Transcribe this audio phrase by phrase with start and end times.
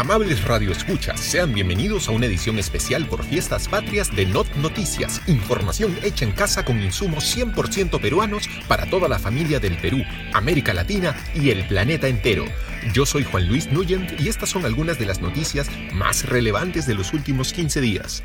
[0.00, 5.94] Amables radioescuchas, sean bienvenidos a una edición especial por Fiestas Patrias de Not Noticias, información
[6.02, 10.02] hecha en casa con insumos 100% peruanos para toda la familia del Perú,
[10.32, 12.46] América Latina y el planeta entero.
[12.94, 16.94] Yo soy Juan Luis Nuyent y estas son algunas de las noticias más relevantes de
[16.94, 18.22] los últimos 15 días.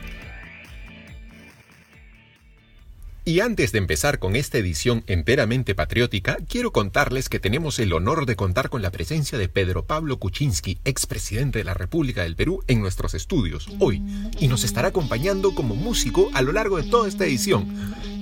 [3.28, 8.28] Y antes de empezar con esta edición enteramente patriótica, quiero contarles que tenemos el honor
[8.28, 12.64] de contar con la presencia de Pedro Pablo Kuczynski, expresidente de la República del Perú,
[12.68, 14.04] en nuestros estudios hoy,
[14.40, 17.66] y nos estará acompañando como músico a lo largo de toda esta edición.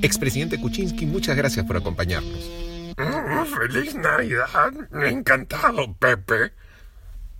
[0.02, 2.50] Expresidente Kuczynski, muchas gracias por acompañarnos.
[2.96, 4.72] Ah, ¡Feliz Navidad!
[5.06, 6.54] Encantado, Pepe.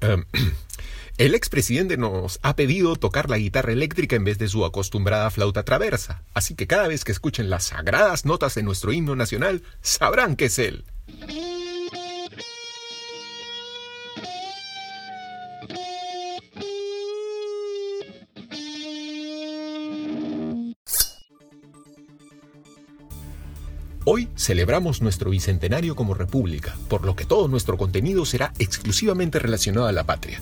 [0.02, 0.26] Em,
[1.18, 5.64] el expresidente nos ha pedido tocar la guitarra eléctrica en vez de su acostumbrada flauta
[5.64, 10.36] traversa, así que cada vez que escuchen las sagradas notas de nuestro himno nacional, sabrán
[10.36, 10.86] que es él.
[24.06, 29.88] Hoy celebramos nuestro bicentenario como república, por lo que todo nuestro contenido será exclusivamente relacionado
[29.88, 30.42] a la patria.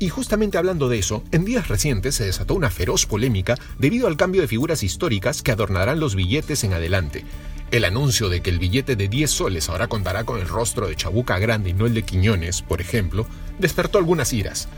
[0.00, 4.16] Y justamente hablando de eso, en días recientes se desató una feroz polémica debido al
[4.16, 7.26] cambio de figuras históricas que adornarán los billetes en adelante.
[7.70, 10.96] El anuncio de que el billete de 10 soles ahora contará con el rostro de
[10.96, 13.26] Chabuca Grande y no el de Quiñones, por ejemplo,
[13.58, 14.68] despertó algunas iras.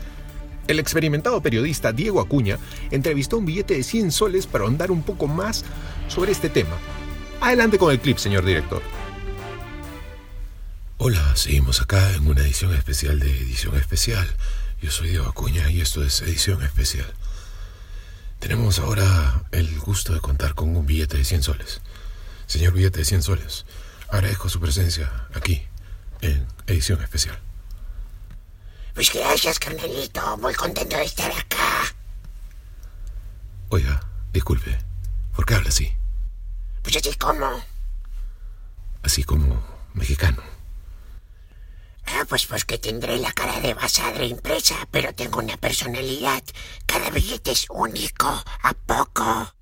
[0.67, 2.59] El experimentado periodista Diego Acuña
[2.91, 5.63] entrevistó un billete de 100 soles para ahondar un poco más
[6.09, 6.77] sobre este tema.
[7.39, 8.81] Adelante con el clip, señor director.
[10.97, 14.27] Hola, seguimos acá en una edición especial de Edición Especial.
[14.83, 17.09] Yo soy Diego Acuña y esto es Edición Especial.
[18.39, 21.79] Tenemos ahora el gusto de contar con un billete de 100 soles.
[22.47, 23.65] Señor billete de 100 soles,
[24.09, 25.65] agradezco su presencia aquí,
[26.19, 27.39] en Edición Especial.
[28.93, 30.35] Pues gracias, carnalito.
[30.39, 31.95] Muy contento de estar acá.
[33.69, 34.77] Oiga, disculpe,
[35.33, 35.93] ¿por qué habla así?
[36.81, 37.63] Pues así como.
[39.01, 40.43] Así como mexicano.
[42.33, 46.43] Ah, pues porque tendré la cara de basadre impresa, pero tengo una personalidad.
[46.87, 48.27] Cada billete es único.
[48.27, 49.53] ¿A poco?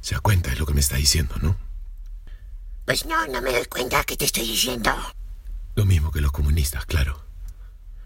[0.00, 1.56] Se da cuenta de lo que me está diciendo, ¿no?
[2.84, 4.90] Pues no, no me doy cuenta que te estoy diciendo.
[5.76, 7.24] Lo mismo que los comunistas, claro.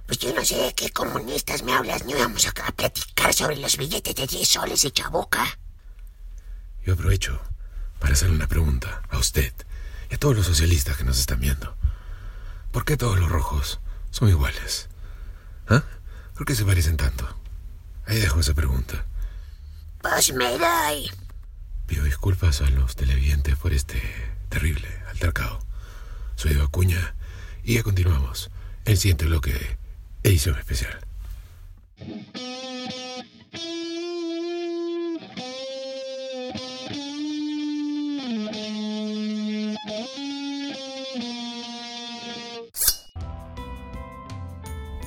[0.04, 2.04] Pues yo no sé de qué comunistas me hablas.
[2.04, 5.58] No íbamos a, a platicar sobre los billetes de 10 soles y chabuca.
[6.84, 7.40] Yo aprovecho
[7.98, 9.54] para hacerle una pregunta a usted
[10.10, 11.74] y a todos los socialistas que nos están viendo.
[12.76, 14.90] ¿Por qué todos los rojos son iguales?
[15.66, 15.82] ¿Ah?
[16.34, 17.26] ¿Por qué se parecen tanto?
[18.04, 19.06] Ahí dejo esa pregunta.
[20.02, 21.10] Pues me doy.
[21.86, 24.02] Pido disculpas a los televidentes por este
[24.50, 25.58] terrible altercado.
[26.34, 27.14] Soy Edo Acuña
[27.64, 28.50] y ya continuamos.
[28.84, 29.78] El siguiente bloque de
[30.22, 30.98] edición especial.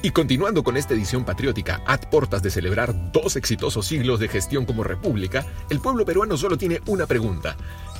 [0.01, 4.65] Y continuando con esta edición patriótica, a portas de celebrar dos exitosos siglos de gestión
[4.65, 7.57] como república, el pueblo peruano solo tiene una pregunta.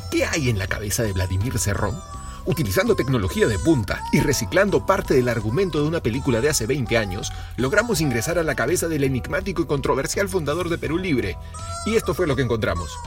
[0.10, 2.00] ¿Qué hay en la cabeza de Vladimir Cerrón?
[2.46, 6.98] Utilizando tecnología de punta y reciclando parte del argumento de una película de hace 20
[6.98, 11.38] años, logramos ingresar a la cabeza del enigmático y controversial fundador de Perú Libre.
[11.86, 12.98] Y esto fue lo que encontramos.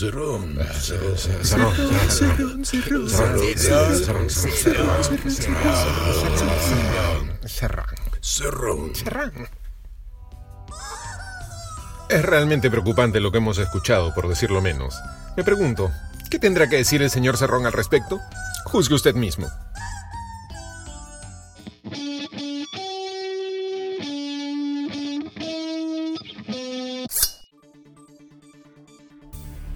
[0.00, 0.56] Cerrón.
[0.80, 2.64] Cerrón, cerrón, cerrón,
[7.44, 9.48] cerrón, cerrón.
[12.08, 14.98] Es realmente preocupante lo que hemos escuchado, por decirlo menos.
[15.36, 15.90] Me pregunto,
[16.30, 18.18] ¿qué tendrá que decir el señor Cerrón al respecto?
[18.64, 19.50] Juzgue usted mismo.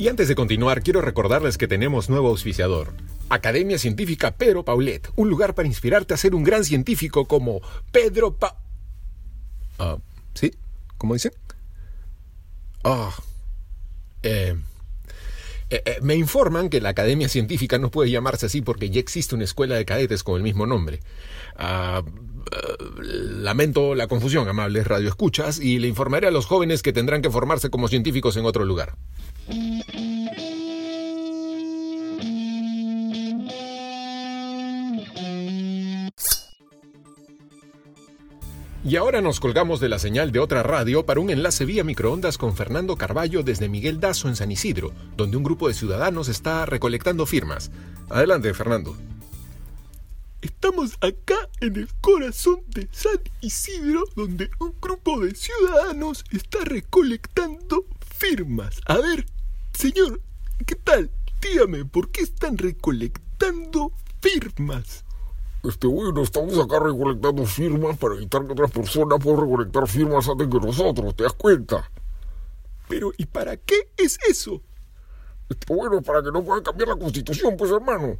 [0.04, 2.92] Y antes de continuar, quiero recordarles que tenemos nuevo auspiciador.
[3.30, 8.36] Academia Científica Pedro Paulet, un lugar para inspirarte a ser un gran científico como Pedro
[8.36, 8.54] Pa...
[9.78, 9.96] Ah,
[10.34, 10.52] ¿Sí?
[10.98, 11.32] ¿Cómo dicen?
[12.82, 13.14] Ah...
[14.22, 14.54] eh,
[15.70, 19.34] eh, eh, me informan que la Academia Científica no puede llamarse así porque ya existe
[19.34, 21.00] una escuela de cadetes con el mismo nombre.
[21.56, 22.02] Ah,
[23.00, 27.70] lamento la confusión, amables radioescuchas, y le informaré a los jóvenes que tendrán que formarse
[27.70, 28.96] como científicos en otro lugar.
[38.86, 42.36] Y ahora nos colgamos de la señal de otra radio para un enlace vía microondas
[42.36, 46.66] con Fernando Carballo desde Miguel Dazo en San Isidro, donde un grupo de ciudadanos está
[46.66, 47.70] recolectando firmas.
[48.10, 48.94] Adelante, Fernando.
[50.42, 57.86] Estamos acá en el corazón de San Isidro, donde un grupo de ciudadanos está recolectando
[58.18, 58.82] firmas.
[58.84, 59.24] A ver,
[59.74, 60.20] señor,
[60.66, 61.10] ¿qué tal?
[61.40, 65.04] Dígame, ¿por qué están recolectando firmas?
[65.62, 70.48] Este, bueno, estamos acá recolectando firmas para evitar que otras personas puedan recolectar firmas antes
[70.48, 71.90] que nosotros, ¿te das cuenta?
[72.88, 74.62] Pero, ¿y para qué es eso?
[75.48, 78.18] Este, bueno, para que no puedan cambiar la constitución, pues hermano.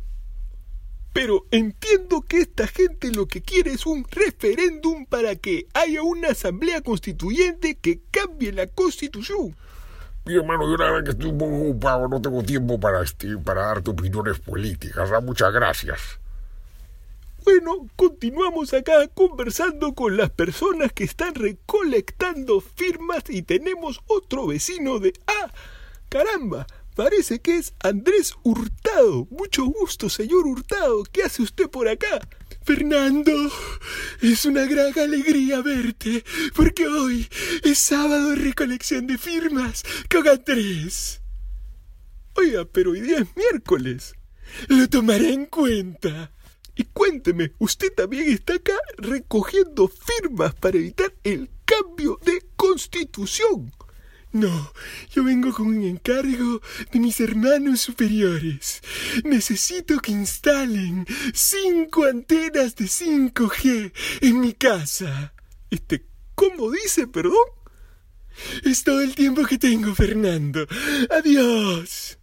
[1.13, 6.29] Pero entiendo que esta gente lo que quiere es un referéndum para que haya una
[6.29, 9.55] asamblea constituyente que cambie la constitución.
[10.27, 13.67] Mi hermano, yo la verdad que estoy poco ocupado, no tengo tiempo para, este, para
[13.67, 15.11] darte opiniones políticas.
[15.23, 16.01] Muchas gracias.
[17.45, 24.99] Bueno, continuamos acá conversando con las personas que están recolectando firmas y tenemos otro vecino
[24.99, 25.13] de...
[25.27, 25.53] ¡Ah!
[26.09, 26.67] ¡Caramba!
[26.95, 29.27] Parece que es Andrés Hurtado.
[29.31, 31.03] Mucho gusto, señor Hurtado.
[31.11, 32.21] ¿Qué hace usted por acá?
[32.63, 33.33] Fernando,
[34.23, 36.25] es una gran alegría verte,
[36.55, 37.29] porque hoy
[37.63, 41.21] es sábado de recolección de firmas con Andrés.
[42.37, 44.15] Oiga, pero hoy día es miércoles.
[44.69, 46.33] Lo tomaré en cuenta.
[46.77, 53.73] Y cuénteme, usted también está acá recogiendo firmas para evitar el cambio de constitución.
[54.35, 54.73] No,
[55.15, 56.61] yo vengo con un encargo
[56.91, 58.83] de mis hermanos superiores.
[59.23, 63.93] Necesito que instalen cinco antenas de 5G
[64.23, 65.35] en mi casa.
[65.71, 67.47] Este, ¿cómo dice, perdón?
[68.65, 70.67] Es todo el tiempo que tengo, Fernando.
[71.11, 72.19] Adiós.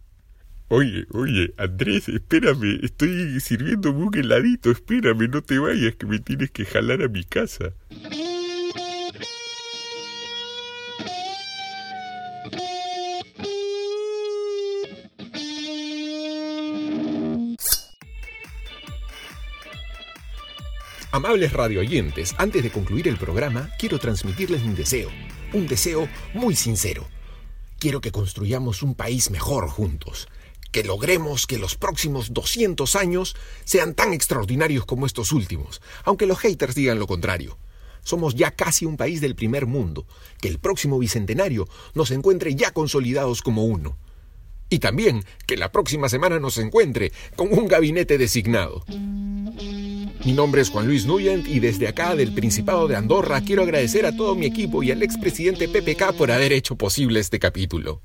[0.68, 6.50] Oye, oye, Andrés, espérame, estoy sirviendo un heladito, espérame, no te vayas, que me tienes
[6.50, 7.74] que jalar a mi casa.
[21.14, 25.10] Amables radioyentes, antes de concluir el programa, quiero transmitirles un deseo,
[25.52, 27.06] un deseo muy sincero.
[27.78, 30.26] Quiero que construyamos un país mejor juntos,
[30.70, 36.38] que logremos que los próximos 200 años sean tan extraordinarios como estos últimos, aunque los
[36.38, 37.58] haters digan lo contrario.
[38.02, 40.06] Somos ya casi un país del primer mundo,
[40.40, 43.98] que el próximo bicentenario nos encuentre ya consolidados como uno.
[44.72, 48.86] Y también que la próxima semana nos encuentre con un gabinete designado.
[48.88, 54.06] Mi nombre es Juan Luis Nuyent y desde acá del Principado de Andorra quiero agradecer
[54.06, 58.00] a todo mi equipo y al expresidente PPK por haber hecho posible este capítulo.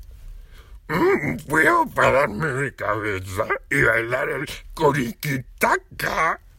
[0.90, 6.42] Mm, ¿Puedo pararme de cabeza y bailar el coriquitaca?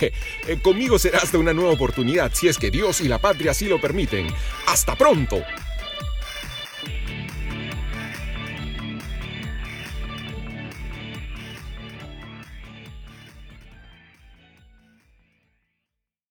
[0.00, 3.66] Eh, conmigo será hasta una nueva oportunidad, si es que Dios y la patria así
[3.66, 4.26] lo permiten.
[4.66, 5.40] ¡Hasta pronto!